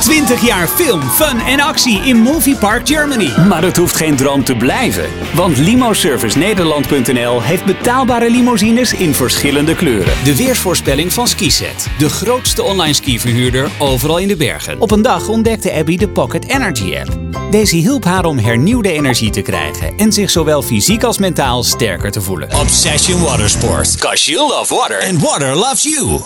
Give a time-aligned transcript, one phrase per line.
[0.00, 3.32] 20 jaar film, fun en actie in Movie Park Germany.
[3.48, 5.04] Maar het hoeft geen droom te blijven.
[5.34, 10.14] Want limoservicenederland.nl heeft betaalbare limousines in verschillende kleuren.
[10.24, 11.86] De weersvoorspelling van Skiset.
[11.98, 14.80] De grootste online skiverhuurder overal in de bergen.
[14.80, 17.18] Op een dag ontdekte Abby de Pocket Energy app.
[17.50, 22.10] Deze hielp haar om hernieuwde energie te krijgen en zich zowel fysiek als mentaal sterker
[22.10, 22.48] te voelen.
[22.60, 23.96] Obsession Watersport.
[23.96, 26.20] Cause you love water and water loves you.